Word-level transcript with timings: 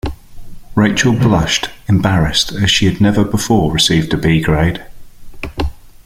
Rachel 0.73 1.13
blushed, 1.13 1.69
embarrassed, 1.87 2.53
as 2.53 2.71
she 2.71 2.87
had 2.87 2.99
never 2.99 3.23
before 3.23 3.71
received 3.71 4.11
a 4.15 4.17
B 4.17 4.41
grade. 4.41 4.83